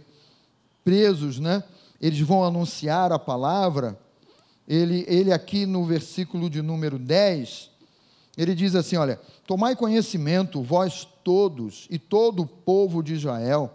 presos, 0.83 1.39
né? 1.39 1.63
Eles 1.99 2.19
vão 2.21 2.43
anunciar 2.43 3.11
a 3.11 3.19
palavra. 3.19 3.97
Ele, 4.67 5.03
ele 5.07 5.33
aqui 5.33 5.65
no 5.65 5.83
versículo 5.83 6.49
de 6.49 6.61
número 6.61 6.99
10, 6.99 7.71
ele 8.37 8.53
diz 8.53 8.75
assim: 8.75 8.95
Olha, 8.97 9.19
tomai 9.47 9.75
conhecimento, 9.75 10.61
vós 10.61 11.07
todos 11.23 11.87
e 11.89 11.97
todo 11.97 12.43
o 12.43 12.47
povo 12.47 13.01
de 13.01 13.15
Israel, 13.15 13.73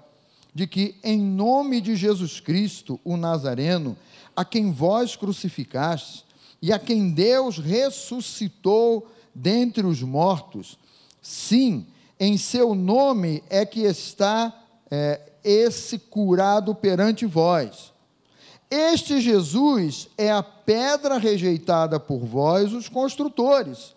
de 0.54 0.66
que, 0.66 0.94
em 1.02 1.18
nome 1.20 1.80
de 1.80 1.96
Jesus 1.96 2.38
Cristo, 2.38 3.00
o 3.04 3.16
Nazareno, 3.16 3.96
a 4.36 4.44
quem 4.44 4.70
vós 4.70 5.16
crucificaste 5.16 6.24
e 6.60 6.72
a 6.72 6.78
quem 6.78 7.10
Deus 7.10 7.58
ressuscitou 7.58 9.10
dentre 9.34 9.84
os 9.84 10.00
mortos, 10.02 10.78
sim, 11.20 11.86
em 12.20 12.36
seu 12.36 12.74
nome 12.74 13.42
é 13.50 13.66
que 13.66 13.80
está 13.80 14.54
é, 14.88 15.20
esse 15.42 15.98
curado 15.98 16.72
perante 16.74 17.26
vós. 17.26 17.92
Este 18.70 19.20
Jesus 19.20 20.08
é 20.16 20.30
a 20.30 20.42
pedra 20.42 21.18
rejeitada 21.18 21.98
por 21.98 22.20
vós, 22.20 22.72
os 22.72 22.88
construtores 22.88 23.94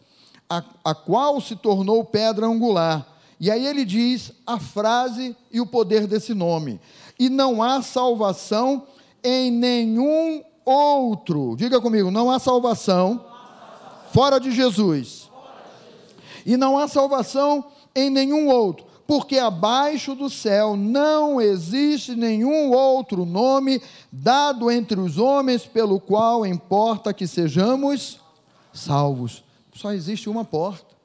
a, 0.49 0.63
a 0.83 0.95
qual 0.95 1.41
se 1.41 1.55
tornou 1.55 2.03
pedra 2.03 2.45
angular. 2.45 3.05
E 3.39 3.51
aí 3.51 3.65
ele 3.65 3.83
diz 3.83 4.31
a 4.45 4.59
frase 4.59 5.35
e 5.51 5.59
o 5.59 5.65
poder 5.65 6.07
desse 6.07 6.33
nome. 6.33 6.79
E 7.19 7.29
não 7.29 7.61
há 7.61 7.81
salvação 7.81 8.87
em 9.23 9.51
nenhum 9.51 10.43
outro. 10.63 11.55
Diga 11.57 11.81
comigo, 11.81 12.09
não 12.09 12.31
há 12.31 12.39
salvação 12.39 13.25
fora 14.11 14.39
de 14.39 14.51
Jesus. 14.51 15.29
E 16.45 16.55
não 16.55 16.77
há 16.77 16.87
salvação 16.87 17.65
em 17.95 18.09
nenhum 18.09 18.47
outro, 18.49 18.85
porque 19.07 19.37
abaixo 19.37 20.13
do 20.13 20.29
céu 20.29 20.75
não 20.75 21.41
existe 21.41 22.15
nenhum 22.15 22.71
outro 22.71 23.25
nome 23.25 23.81
dado 24.11 24.69
entre 24.69 24.99
os 24.99 25.17
homens 25.17 25.65
pelo 25.65 25.99
qual 25.99 26.45
importa 26.45 27.13
que 27.13 27.25
sejamos 27.25 28.19
salvos 28.73 29.44
só 29.75 29.93
existe 29.93 30.29
uma 30.29 30.45
porta. 30.45 30.95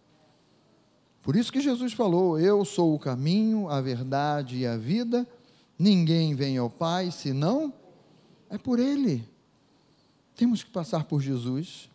Por 1.23 1.37
isso 1.37 1.53
que 1.53 1.61
Jesus 1.61 1.93
falou: 1.93 2.39
Eu 2.39 2.65
sou 2.65 2.95
o 2.95 2.99
caminho, 2.99 3.69
a 3.69 3.81
verdade 3.81 4.59
e 4.59 4.67
a 4.67 4.77
vida. 4.77 5.27
Ninguém 5.79 6.35
vem 6.35 6.57
ao 6.57 6.71
Pai 6.71 7.11
senão 7.11 7.73
é 8.49 8.57
por 8.57 8.79
Ele. 8.79 9.29
Temos 10.37 10.62
que 10.62 10.71
passar 10.71 11.05
por 11.05 11.21
Jesus. 11.21 11.91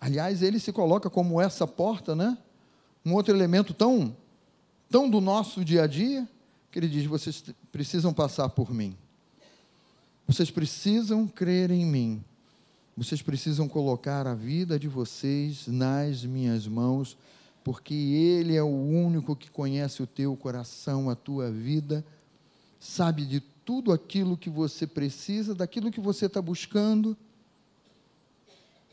Aliás, 0.00 0.42
ele 0.42 0.58
se 0.58 0.72
coloca 0.72 1.08
como 1.08 1.40
essa 1.40 1.66
porta, 1.66 2.14
né? 2.14 2.36
Um 3.04 3.14
outro 3.14 3.34
elemento 3.34 3.72
tão, 3.72 4.16
tão 4.90 5.08
do 5.08 5.20
nosso 5.20 5.64
dia 5.64 5.84
a 5.84 5.86
dia, 5.86 6.28
que 6.70 6.78
ele 6.78 6.88
diz: 6.88 7.06
vocês 7.06 7.44
precisam 7.70 8.12
passar 8.12 8.48
por 8.48 8.72
mim. 8.72 8.96
Vocês 10.26 10.50
precisam 10.50 11.26
crer 11.26 11.70
em 11.70 11.84
mim. 11.84 12.24
Vocês 12.96 13.20
precisam 13.20 13.68
colocar 13.68 14.26
a 14.26 14.34
vida 14.34 14.78
de 14.78 14.88
vocês 14.88 15.66
nas 15.66 16.24
minhas 16.24 16.66
mãos, 16.66 17.14
porque 17.62 17.92
Ele 17.92 18.56
é 18.56 18.62
o 18.62 18.66
único 18.66 19.36
que 19.36 19.50
conhece 19.50 20.02
o 20.02 20.06
teu 20.06 20.34
coração, 20.34 21.10
a 21.10 21.14
tua 21.14 21.50
vida, 21.50 22.02
sabe 22.80 23.26
de 23.26 23.40
tudo 23.66 23.92
aquilo 23.92 24.34
que 24.34 24.48
você 24.48 24.86
precisa, 24.86 25.54
daquilo 25.54 25.90
que 25.90 26.00
você 26.00 26.24
está 26.24 26.40
buscando. 26.40 27.14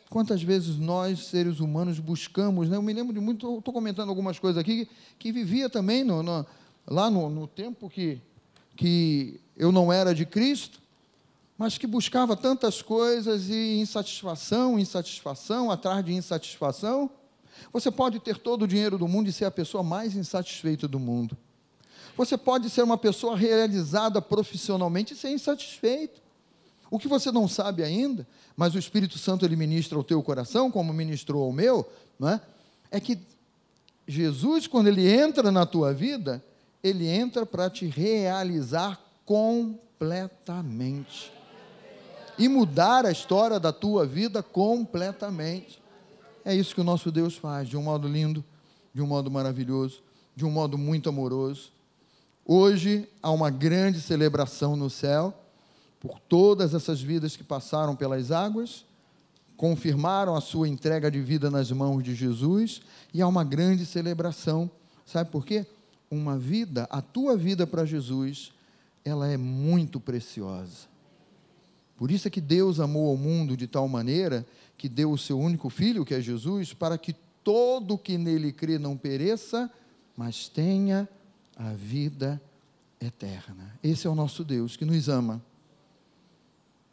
Quantas 0.10 0.44
vezes 0.44 0.76
nós, 0.76 1.28
seres 1.28 1.62
humanos, 1.62 1.98
buscamos, 1.98 2.68
né? 2.68 2.76
eu 2.76 2.82
me 2.82 2.92
lembro 2.92 3.14
de 3.14 3.22
muito, 3.22 3.60
estou 3.60 3.74
comentando 3.74 4.10
algumas 4.10 4.38
coisas 4.38 4.60
aqui, 4.60 4.86
que, 4.86 4.92
que 5.18 5.32
vivia 5.32 5.70
também 5.70 6.04
no, 6.04 6.22
no, 6.22 6.46
lá 6.86 7.10
no, 7.10 7.30
no 7.30 7.48
tempo 7.48 7.90
que, 7.90 8.20
que 8.76 9.40
eu 9.56 9.72
não 9.72 9.94
era 9.94 10.14
de 10.14 10.26
Cristo, 10.26 10.83
mas 11.58 11.78
que 11.78 11.86
buscava 11.86 12.36
tantas 12.36 12.82
coisas 12.82 13.50
e 13.50 13.80
insatisfação, 13.80 14.80
insatisfação, 14.80 15.72
atrás 15.72 16.04
de 16.04 16.14
insatisfação. 16.14 17.10
Você 17.72 17.92
pode 17.92 18.20
ter 18.20 18.38
todo 18.38 18.64
o 18.64 18.68
dinheiro 18.68 18.98
do 18.98 19.08
mundo 19.08 19.30
e 19.30 19.34
ser 19.34 19.46
a 19.46 19.52
pessoa 19.52 19.84
mais 19.84 20.16
insatisfeita 20.16 20.88
do 20.88 21.00
mundo. 21.00 21.38
Você 22.18 22.36
pode 22.38 22.70
ser 22.70 22.84
uma 22.84 22.98
pessoa 22.98 23.38
realizada 23.38 24.22
profissionalmente 24.22 25.14
e 25.14 25.18
ser 25.18 25.30
insatisfeito. 25.30 26.22
O 26.90 27.00
que 27.00 27.08
você 27.08 27.32
não 27.32 27.48
sabe 27.48 27.82
ainda, 27.84 28.28
mas 28.56 28.76
o 28.76 28.80
Espírito 28.80 29.18
Santo 29.18 29.46
ele 29.46 29.56
ministra 29.56 29.98
ao 29.98 30.04
teu 30.04 30.22
coração, 30.22 30.70
como 30.70 30.94
ministrou 30.94 31.44
ao 31.44 31.52
meu, 31.52 31.90
não 32.20 32.30
é? 32.30 32.40
é 32.92 33.00
que 33.00 33.18
Jesus, 34.08 34.68
quando 34.68 34.88
ele 34.88 35.10
entra 35.10 35.52
na 35.52 35.66
tua 35.66 35.92
vida, 35.94 36.44
ele 36.84 37.08
entra 37.08 37.46
para 37.46 37.70
te 37.70 37.86
realizar 37.88 39.00
completamente 39.26 41.32
e 42.38 42.48
mudar 42.48 43.06
a 43.06 43.12
história 43.12 43.60
da 43.60 43.72
tua 43.72 44.06
vida 44.06 44.42
completamente. 44.42 45.82
É 46.46 46.54
isso 46.54 46.76
que 46.76 46.82
o 46.82 46.84
nosso 46.84 47.12
Deus 47.12 47.36
faz, 47.36 47.70
de 47.70 47.78
um 47.78 47.84
modo 47.84 48.08
lindo, 48.08 48.44
de 48.94 49.02
um 49.02 49.08
modo 49.08 49.32
maravilhoso, 49.32 50.02
de 50.36 50.46
um 50.46 50.52
modo 50.52 50.78
muito 50.78 51.10
amoroso. 51.10 51.72
Hoje 52.46 53.08
há 53.22 53.32
uma 53.32 53.50
grande 53.50 54.02
celebração 54.02 54.76
no 54.76 54.90
céu 54.90 55.34
por 56.00 56.20
todas 56.20 56.74
essas 56.74 57.02
vidas 57.02 57.38
que 57.38 57.44
passaram 57.44 57.96
pelas 57.96 58.30
águas, 58.30 58.86
confirmaram 59.56 60.36
a 60.36 60.42
sua 60.42 60.68
entrega 60.68 61.10
de 61.10 61.22
vida 61.22 61.50
nas 61.50 61.72
mãos 61.72 62.04
de 62.04 62.14
Jesus, 62.14 62.82
e 63.14 63.22
há 63.22 63.28
uma 63.28 63.46
grande 63.46 63.86
celebração. 63.86 64.70
Sabe 65.06 65.30
por 65.30 65.46
quê? 65.46 65.66
Uma 66.12 66.38
vida, 66.38 66.86
a 66.90 67.02
tua 67.02 67.38
vida 67.38 67.66
para 67.66 67.86
Jesus, 67.86 68.52
ela 69.06 69.30
é 69.30 69.38
muito 69.38 69.98
preciosa. 70.00 70.93
Por 72.04 72.12
isso 72.12 72.28
é 72.28 72.30
que 72.30 72.42
Deus 72.42 72.82
amou 72.82 73.10
ao 73.10 73.16
mundo 73.16 73.56
de 73.56 73.66
tal 73.66 73.88
maneira 73.88 74.46
que 74.78 74.90
deu 74.90 75.10
o 75.10 75.18
seu 75.18 75.40
único 75.40 75.70
filho, 75.70 76.04
que 76.04 76.14
é 76.14 76.20
Jesus, 76.20 76.74
para 76.74 76.98
que 76.98 77.16
todo 77.42 77.98
que 77.98 78.18
nele 78.18 78.52
crê 78.52 78.78
não 78.78 78.98
pereça, 78.98 79.72
mas 80.18 80.50
tenha 80.50 81.08
a 81.56 81.72
vida 81.72 82.42
eterna. 83.00 83.80
Esse 83.82 84.06
é 84.06 84.10
o 84.10 84.16
nosso 84.16 84.44
Deus 84.44 84.76
que 84.76 84.84
nos 84.84 85.08
ama, 85.08 85.42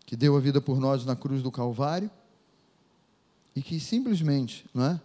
que 0.07 0.15
deu 0.15 0.37
a 0.37 0.41
vida 0.41 0.61
por 0.61 0.79
nós 0.79 1.05
na 1.05 1.17
cruz 1.17 1.43
do 1.43 1.51
Calvário 1.51 2.09
e 3.57 3.63
que 3.63 3.81
simplesmente, 3.81 4.65
não 4.73 4.85
é? 4.85 5.01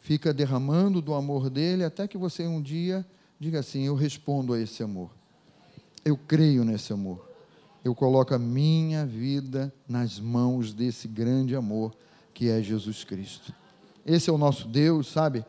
Fica 0.00 0.34
derramando 0.34 1.00
do 1.00 1.14
amor 1.14 1.48
dele 1.48 1.84
até 1.84 2.08
que 2.08 2.18
você 2.18 2.44
um 2.44 2.60
dia 2.60 3.06
diga 3.38 3.60
assim: 3.60 3.84
Eu 3.84 3.94
respondo 3.94 4.52
a 4.52 4.60
esse 4.60 4.82
amor. 4.82 5.12
Eu 6.04 6.16
creio 6.16 6.64
nesse 6.64 6.92
amor. 6.92 7.33
Eu 7.84 7.94
coloco 7.94 8.34
a 8.34 8.38
minha 8.38 9.04
vida 9.04 9.70
nas 9.86 10.18
mãos 10.18 10.72
desse 10.72 11.06
grande 11.06 11.54
amor 11.54 11.94
que 12.32 12.48
é 12.48 12.62
Jesus 12.62 13.04
Cristo. 13.04 13.52
Esse 14.06 14.30
é 14.30 14.32
o 14.32 14.38
nosso 14.38 14.66
Deus, 14.66 15.06
sabe? 15.06 15.44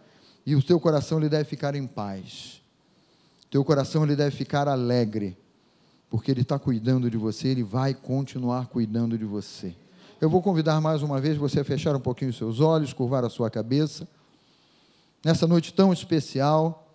E 0.45 0.53
o 0.53 0.61
teu 0.61 0.77
coração 0.77 1.17
ele 1.17 1.29
deve 1.29 1.45
ficar 1.45 1.75
em 1.75 1.87
paz. 1.87 2.61
Teu 3.49 3.63
coração 3.63 4.03
ele 4.03 4.17
deve 4.17 4.35
ficar 4.35 4.67
alegre, 4.67 5.37
porque 6.09 6.29
ele 6.29 6.41
está 6.41 6.59
cuidando 6.59 7.09
de 7.09 7.17
você, 7.17 7.47
ele 7.47 7.63
vai 7.63 7.93
continuar 7.93 8.67
cuidando 8.67 9.17
de 9.17 9.23
você. 9.23 9.73
Eu 10.19 10.29
vou 10.29 10.41
convidar 10.41 10.81
mais 10.81 11.01
uma 11.01 11.21
vez 11.21 11.37
você 11.37 11.61
a 11.61 11.63
fechar 11.63 11.95
um 11.95 12.01
pouquinho 12.01 12.31
os 12.31 12.37
seus 12.37 12.59
olhos, 12.59 12.91
curvar 12.91 13.23
a 13.23 13.29
sua 13.29 13.49
cabeça. 13.49 14.05
Nessa 15.23 15.47
noite 15.47 15.73
tão 15.73 15.93
especial, 15.93 16.85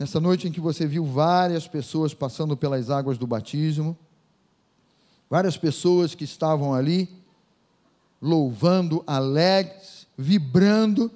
nessa 0.00 0.18
noite 0.18 0.48
em 0.48 0.52
que 0.52 0.60
você 0.60 0.84
viu 0.84 1.04
várias 1.04 1.68
pessoas 1.68 2.12
passando 2.12 2.56
pelas 2.56 2.90
águas 2.90 3.18
do 3.18 3.26
batismo, 3.26 3.96
várias 5.28 5.56
pessoas 5.56 6.14
que 6.14 6.24
estavam 6.24 6.74
ali 6.74 7.08
louvando, 8.20 9.02
alegres, 9.06 10.06
vibrando, 10.16 11.10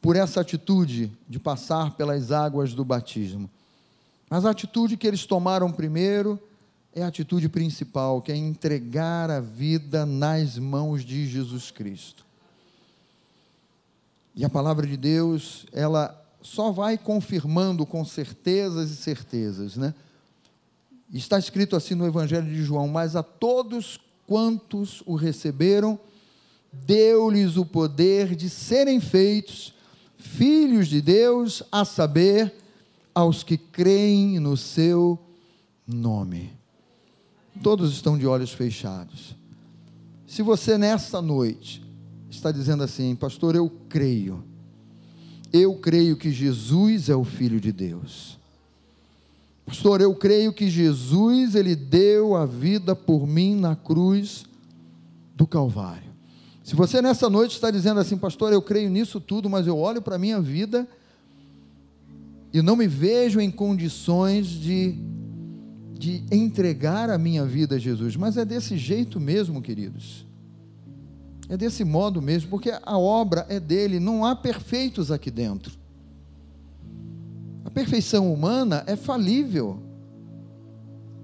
por 0.00 0.16
essa 0.16 0.40
atitude 0.40 1.12
de 1.28 1.38
passar 1.38 1.96
pelas 1.96 2.30
águas 2.30 2.72
do 2.72 2.84
batismo. 2.84 3.50
Mas 4.30 4.44
a 4.44 4.50
atitude 4.50 4.96
que 4.96 5.06
eles 5.06 5.26
tomaram 5.26 5.70
primeiro 5.72 6.38
é 6.94 7.02
a 7.02 7.08
atitude 7.08 7.48
principal, 7.48 8.22
que 8.22 8.32
é 8.32 8.36
entregar 8.36 9.30
a 9.30 9.40
vida 9.40 10.06
nas 10.06 10.58
mãos 10.58 11.04
de 11.04 11.26
Jesus 11.26 11.70
Cristo. 11.70 12.24
E 14.34 14.44
a 14.44 14.48
palavra 14.48 14.86
de 14.86 14.96
Deus, 14.96 15.66
ela 15.72 16.24
só 16.40 16.70
vai 16.70 16.96
confirmando 16.96 17.84
com 17.84 18.04
certezas 18.04 18.90
e 18.90 18.96
certezas, 18.96 19.76
né? 19.76 19.92
Está 21.12 21.38
escrito 21.38 21.74
assim 21.74 21.94
no 21.94 22.06
Evangelho 22.06 22.46
de 22.46 22.62
João: 22.62 22.88
Mas 22.88 23.16
a 23.16 23.22
todos 23.22 23.98
quantos 24.26 25.02
o 25.06 25.14
receberam, 25.14 25.98
deu-lhes 26.72 27.56
o 27.56 27.64
poder 27.64 28.36
de 28.36 28.50
serem 28.50 29.00
feitos 29.00 29.74
filhos 30.18 30.88
de 30.88 31.00
Deus, 31.00 31.62
a 31.70 31.84
saber, 31.84 32.52
aos 33.14 33.42
que 33.42 33.56
creem 33.56 34.38
no 34.38 34.56
seu 34.56 35.18
nome. 35.86 36.52
Todos 37.62 37.92
estão 37.92 38.18
de 38.18 38.26
olhos 38.26 38.52
fechados. 38.52 39.34
Se 40.26 40.42
você 40.42 40.76
nesta 40.76 41.22
noite 41.22 41.82
está 42.28 42.52
dizendo 42.52 42.82
assim, 42.82 43.16
pastor, 43.16 43.56
eu 43.56 43.70
creio, 43.88 44.44
eu 45.52 45.76
creio 45.76 46.16
que 46.16 46.30
Jesus 46.30 47.08
é 47.08 47.16
o 47.16 47.24
Filho 47.24 47.60
de 47.60 47.72
Deus. 47.72 48.38
Pastor, 49.68 50.00
eu 50.00 50.14
creio 50.14 50.50
que 50.50 50.70
Jesus, 50.70 51.54
ele 51.54 51.76
deu 51.76 52.34
a 52.34 52.46
vida 52.46 52.96
por 52.96 53.26
mim 53.26 53.54
na 53.54 53.76
cruz 53.76 54.46
do 55.36 55.46
Calvário. 55.46 56.10
Se 56.64 56.74
você 56.74 57.02
nessa 57.02 57.28
noite 57.28 57.52
está 57.52 57.70
dizendo 57.70 58.00
assim, 58.00 58.16
pastor, 58.16 58.50
eu 58.50 58.62
creio 58.62 58.88
nisso 58.88 59.20
tudo, 59.20 59.48
mas 59.50 59.66
eu 59.66 59.76
olho 59.76 60.00
para 60.00 60.16
a 60.16 60.18
minha 60.18 60.40
vida 60.40 60.88
e 62.50 62.62
não 62.62 62.76
me 62.76 62.86
vejo 62.86 63.40
em 63.40 63.50
condições 63.50 64.46
de, 64.46 64.96
de 65.92 66.24
entregar 66.32 67.10
a 67.10 67.18
minha 67.18 67.44
vida 67.44 67.76
a 67.76 67.78
Jesus. 67.78 68.16
Mas 68.16 68.38
é 68.38 68.46
desse 68.46 68.78
jeito 68.78 69.20
mesmo, 69.20 69.60
queridos. 69.60 70.26
É 71.46 71.58
desse 71.58 71.84
modo 71.84 72.22
mesmo, 72.22 72.48
porque 72.48 72.70
a 72.70 72.96
obra 72.96 73.44
é 73.50 73.60
dele, 73.60 74.00
não 74.00 74.24
há 74.24 74.34
perfeitos 74.34 75.12
aqui 75.12 75.30
dentro. 75.30 75.77
Perfeição 77.78 78.32
humana 78.32 78.82
é 78.88 78.96
falível. 78.96 79.78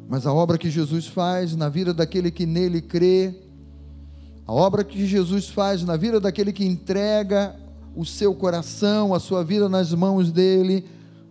Mas 0.08 0.24
a 0.24 0.32
obra 0.32 0.56
que 0.56 0.70
Jesus 0.70 1.04
faz 1.04 1.56
na 1.56 1.68
vida 1.68 1.92
daquele 1.92 2.30
que 2.30 2.46
nele 2.46 2.80
crê, 2.80 3.34
a 4.46 4.52
obra 4.52 4.84
que 4.84 5.04
Jesus 5.04 5.48
faz 5.48 5.82
na 5.82 5.96
vida 5.96 6.20
daquele 6.20 6.52
que 6.52 6.64
entrega 6.64 7.56
o 7.96 8.06
seu 8.06 8.32
coração, 8.36 9.12
a 9.12 9.18
sua 9.18 9.42
vida 9.42 9.68
nas 9.68 9.92
mãos 9.92 10.30
dele, 10.30 10.86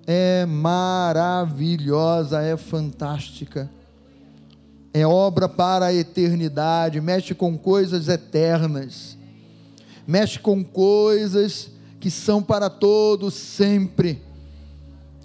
é 0.05 0.45
maravilhosa, 0.45 2.41
é 2.41 2.57
fantástica. 2.57 3.71
É 4.93 5.07
obra 5.07 5.47
para 5.47 5.85
a 5.85 5.93
eternidade, 5.93 6.99
mexe 6.99 7.33
com 7.33 7.57
coisas 7.57 8.09
eternas, 8.09 9.17
mexe 10.05 10.37
com 10.37 10.61
coisas 10.65 11.71
que 11.97 12.11
são 12.11 12.43
para 12.43 12.69
todos 12.69 13.33
sempre. 13.35 14.32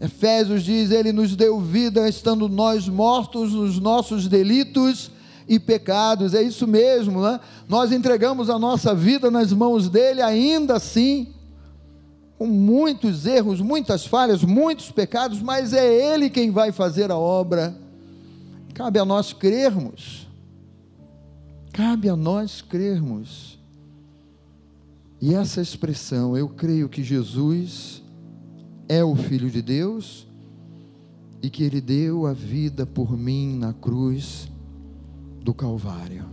Efésios 0.00 0.62
diz: 0.62 0.90
Ele 0.90 1.12
nos 1.12 1.34
deu 1.34 1.60
vida 1.60 2.08
estando 2.08 2.48
nós 2.48 2.88
mortos 2.88 3.52
nos 3.52 3.78
nossos 3.78 4.28
delitos 4.28 5.10
e 5.48 5.58
pecados. 5.58 6.34
É 6.34 6.42
isso 6.42 6.66
mesmo, 6.66 7.22
né? 7.22 7.40
Nós 7.68 7.90
entregamos 7.90 8.48
a 8.48 8.58
nossa 8.58 8.94
vida 8.94 9.30
nas 9.30 9.52
mãos 9.52 9.88
dele, 9.88 10.22
ainda 10.22 10.76
assim, 10.76 11.28
com 12.38 12.46
muitos 12.46 13.26
erros, 13.26 13.60
muitas 13.60 14.06
falhas, 14.06 14.44
muitos 14.44 14.92
pecados, 14.92 15.42
mas 15.42 15.72
é 15.72 16.14
ele 16.14 16.30
quem 16.30 16.50
vai 16.50 16.70
fazer 16.70 17.10
a 17.10 17.16
obra. 17.16 17.76
Cabe 18.74 19.00
a 19.00 19.04
nós 19.04 19.32
crermos. 19.32 20.28
Cabe 21.72 22.08
a 22.08 22.14
nós 22.14 22.62
crermos. 22.62 23.58
E 25.20 25.34
essa 25.34 25.60
expressão, 25.60 26.36
eu 26.36 26.48
creio 26.48 26.88
que 26.88 27.02
Jesus 27.02 28.02
é 28.88 29.04
o 29.04 29.14
Filho 29.14 29.50
de 29.50 29.60
Deus 29.60 30.26
e 31.42 31.50
que 31.50 31.62
Ele 31.62 31.80
deu 31.80 32.26
a 32.26 32.32
vida 32.32 32.86
por 32.86 33.16
mim 33.16 33.56
na 33.56 33.72
cruz 33.72 34.48
do 35.42 35.52
Calvário. 35.52 36.24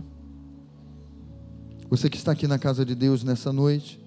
Você 1.88 2.08
que 2.10 2.16
está 2.16 2.32
aqui 2.32 2.48
na 2.48 2.58
casa 2.58 2.84
de 2.84 2.94
Deus 2.94 3.22
nessa 3.22 3.52
noite, 3.52 4.00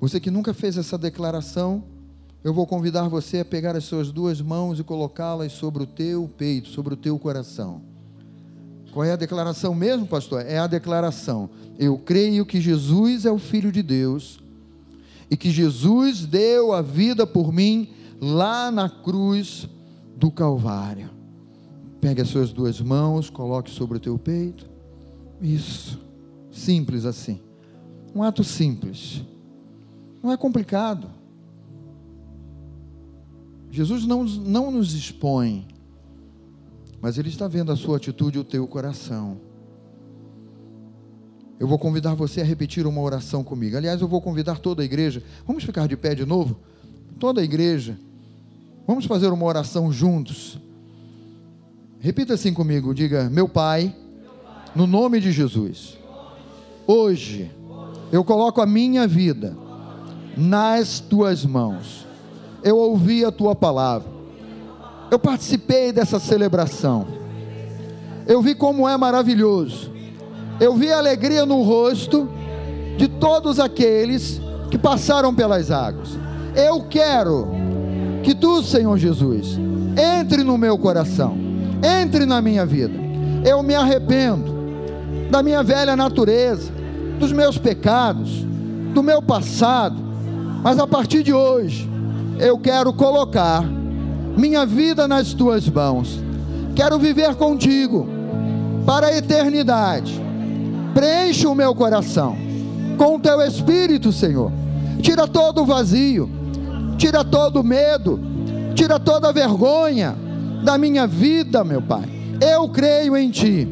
você 0.00 0.18
que 0.18 0.30
nunca 0.30 0.52
fez 0.52 0.76
essa 0.76 0.98
declaração, 0.98 1.84
eu 2.42 2.52
vou 2.52 2.66
convidar 2.66 3.06
você 3.08 3.38
a 3.38 3.44
pegar 3.44 3.76
as 3.76 3.84
suas 3.84 4.10
duas 4.10 4.40
mãos 4.40 4.80
e 4.80 4.82
colocá-las 4.82 5.52
sobre 5.52 5.84
o 5.84 5.86
teu 5.86 6.28
peito, 6.36 6.68
sobre 6.70 6.94
o 6.94 6.96
teu 6.96 7.16
coração. 7.18 7.82
Qual 8.92 9.04
é 9.04 9.12
a 9.12 9.16
declaração 9.16 9.74
mesmo, 9.74 10.06
pastor? 10.06 10.44
É 10.44 10.58
a 10.58 10.66
declaração: 10.66 11.48
eu 11.78 11.96
creio 11.96 12.44
que 12.44 12.60
Jesus 12.60 13.24
é 13.24 13.30
o 13.30 13.38
Filho 13.38 13.70
de 13.70 13.82
Deus 13.82 14.42
e 15.32 15.36
que 15.36 15.50
Jesus 15.50 16.26
deu 16.26 16.74
a 16.74 16.82
vida 16.82 17.26
por 17.26 17.50
mim 17.54 17.88
lá 18.20 18.70
na 18.70 18.86
cruz 18.86 19.66
do 20.14 20.30
Calvário. 20.30 21.08
Pegue 22.02 22.20
as 22.20 22.28
suas 22.28 22.52
duas 22.52 22.78
mãos, 22.82 23.30
coloque 23.30 23.70
sobre 23.70 23.96
o 23.96 24.00
teu 24.00 24.18
peito. 24.18 24.68
Isso. 25.40 25.98
Simples 26.50 27.06
assim. 27.06 27.40
Um 28.14 28.22
ato 28.22 28.44
simples. 28.44 29.22
Não 30.22 30.30
é 30.30 30.36
complicado. 30.36 31.08
Jesus 33.70 34.04
não, 34.04 34.24
não 34.24 34.70
nos 34.70 34.92
expõe, 34.92 35.66
mas 37.00 37.16
Ele 37.16 37.30
está 37.30 37.48
vendo 37.48 37.72
a 37.72 37.76
sua 37.76 37.96
atitude 37.96 38.36
e 38.36 38.40
o 38.42 38.44
teu 38.44 38.68
coração. 38.68 39.40
Eu 41.58 41.68
vou 41.68 41.78
convidar 41.78 42.14
você 42.14 42.40
a 42.40 42.44
repetir 42.44 42.86
uma 42.86 43.00
oração 43.00 43.44
comigo. 43.44 43.76
Aliás, 43.76 44.00
eu 44.00 44.08
vou 44.08 44.20
convidar 44.20 44.58
toda 44.58 44.82
a 44.82 44.84
igreja. 44.84 45.22
Vamos 45.46 45.64
ficar 45.64 45.86
de 45.86 45.96
pé 45.96 46.14
de 46.14 46.24
novo? 46.24 46.56
Toda 47.18 47.40
a 47.40 47.44
igreja. 47.44 47.96
Vamos 48.86 49.04
fazer 49.04 49.28
uma 49.28 49.46
oração 49.46 49.92
juntos. 49.92 50.58
Repita 52.00 52.34
assim 52.34 52.52
comigo: 52.52 52.92
diga, 52.94 53.30
meu 53.30 53.48
Pai, 53.48 53.94
no 54.74 54.86
nome 54.86 55.20
de 55.20 55.30
Jesus, 55.30 55.98
hoje 56.86 57.50
eu 58.10 58.24
coloco 58.24 58.60
a 58.60 58.66
minha 58.66 59.06
vida 59.06 59.56
nas 60.36 60.98
tuas 60.98 61.44
mãos 61.44 62.12
eu 62.62 62.78
ouvi 62.78 63.24
a 63.24 63.32
tua 63.32 63.54
palavra, 63.54 64.08
eu 65.10 65.18
participei 65.18 65.92
dessa 65.92 66.18
celebração, 66.18 67.06
eu 68.26 68.40
vi 68.40 68.54
como 68.54 68.88
é 68.88 68.96
maravilhoso, 68.96 69.92
eu 70.60 70.74
vi 70.74 70.92
alegria 70.92 71.44
no 71.44 71.62
rosto 71.62 72.28
de 72.96 73.08
todos 73.08 73.58
aqueles 73.58 74.40
que 74.70 74.78
passaram 74.78 75.34
pelas 75.34 75.70
águas. 75.70 76.10
Eu 76.54 76.82
quero 76.88 77.48
que 78.22 78.34
tu, 78.34 78.62
Senhor 78.62 78.96
Jesus, 78.98 79.58
entre 80.20 80.44
no 80.44 80.56
meu 80.56 80.78
coração, 80.78 81.36
entre 81.82 82.24
na 82.26 82.40
minha 82.40 82.64
vida. 82.64 82.94
Eu 83.44 83.62
me 83.62 83.74
arrependo 83.74 84.52
da 85.30 85.42
minha 85.42 85.62
velha 85.62 85.96
natureza, 85.96 86.70
dos 87.18 87.32
meus 87.32 87.58
pecados, 87.58 88.46
do 88.94 89.02
meu 89.02 89.20
passado, 89.20 89.96
mas 90.62 90.78
a 90.78 90.86
partir 90.86 91.22
de 91.22 91.32
hoje, 91.32 91.90
eu 92.38 92.58
quero 92.58 92.92
colocar 92.92 93.64
minha 94.36 94.64
vida 94.64 95.08
nas 95.08 95.34
tuas 95.34 95.68
mãos. 95.68 96.20
Quero 96.74 96.98
viver 96.98 97.34
contigo 97.34 98.06
para 98.86 99.08
a 99.08 99.16
eternidade. 99.16 100.21
Preenche 100.94 101.46
o 101.46 101.54
meu 101.54 101.74
coração 101.74 102.36
com 102.96 103.16
o 103.16 103.20
teu 103.20 103.40
espírito, 103.40 104.12
Senhor. 104.12 104.52
Tira 105.00 105.26
todo 105.26 105.62
o 105.62 105.66
vazio, 105.66 106.28
tira 106.96 107.24
todo 107.24 107.60
o 107.60 107.64
medo, 107.64 108.20
tira 108.74 109.00
toda 109.00 109.28
a 109.28 109.32
vergonha 109.32 110.16
da 110.62 110.78
minha 110.78 111.06
vida, 111.06 111.64
meu 111.64 111.82
Pai. 111.82 112.08
Eu 112.40 112.68
creio 112.68 113.16
em 113.16 113.30
ti. 113.30 113.68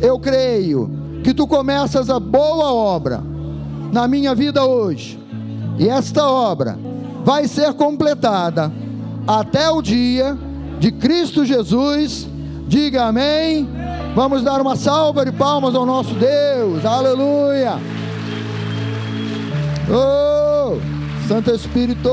Eu 0.00 0.18
creio 0.18 0.90
que 1.22 1.32
tu 1.32 1.46
começas 1.46 2.10
a 2.10 2.18
boa 2.18 2.72
obra 2.72 3.22
na 3.92 4.08
minha 4.08 4.34
vida 4.34 4.64
hoje. 4.64 5.18
E 5.78 5.88
esta 5.88 6.28
obra 6.28 6.78
vai 7.24 7.46
ser 7.46 7.72
completada 7.74 8.72
até 9.26 9.70
o 9.70 9.80
dia 9.80 10.36
de 10.80 10.90
Cristo 10.90 11.44
Jesus. 11.44 12.26
Diga 12.72 13.04
amém. 13.04 13.68
Vamos 14.14 14.42
dar 14.42 14.58
uma 14.58 14.76
salva 14.76 15.26
de 15.26 15.32
palmas 15.32 15.74
ao 15.74 15.84
nosso 15.84 16.14
Deus. 16.14 16.86
Aleluia. 16.86 17.74
Oh, 19.90 20.78
Santo 21.28 21.50
Espírito. 21.50 22.08